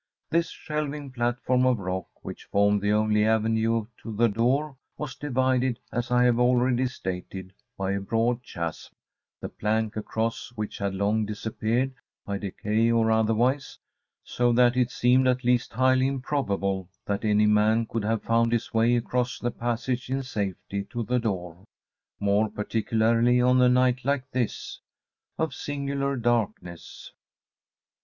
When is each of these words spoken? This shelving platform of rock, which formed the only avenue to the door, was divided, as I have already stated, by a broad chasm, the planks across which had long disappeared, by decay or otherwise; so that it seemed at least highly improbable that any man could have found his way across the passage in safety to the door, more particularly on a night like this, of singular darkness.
This 0.31 0.49
shelving 0.49 1.11
platform 1.11 1.63
of 1.67 1.77
rock, 1.77 2.07
which 2.23 2.45
formed 2.45 2.81
the 2.81 2.91
only 2.91 3.23
avenue 3.23 3.85
to 4.01 4.11
the 4.11 4.27
door, 4.29 4.75
was 4.97 5.13
divided, 5.13 5.77
as 5.91 6.09
I 6.09 6.23
have 6.23 6.39
already 6.39 6.87
stated, 6.87 7.53
by 7.77 7.91
a 7.91 8.01
broad 8.01 8.41
chasm, 8.41 8.93
the 9.41 9.49
planks 9.49 9.95
across 9.97 10.51
which 10.55 10.79
had 10.79 10.95
long 10.95 11.27
disappeared, 11.27 11.93
by 12.25 12.39
decay 12.39 12.89
or 12.91 13.11
otherwise; 13.11 13.77
so 14.23 14.51
that 14.53 14.75
it 14.75 14.89
seemed 14.89 15.27
at 15.27 15.43
least 15.43 15.73
highly 15.73 16.07
improbable 16.07 16.89
that 17.05 17.23
any 17.23 17.45
man 17.45 17.85
could 17.85 18.03
have 18.03 18.23
found 18.23 18.53
his 18.53 18.73
way 18.73 18.95
across 18.95 19.37
the 19.37 19.51
passage 19.51 20.09
in 20.09 20.23
safety 20.23 20.83
to 20.85 21.03
the 21.03 21.19
door, 21.19 21.63
more 22.19 22.49
particularly 22.49 23.39
on 23.39 23.61
a 23.61 23.69
night 23.69 24.03
like 24.03 24.31
this, 24.31 24.79
of 25.37 25.53
singular 25.53 26.15
darkness. 26.15 27.11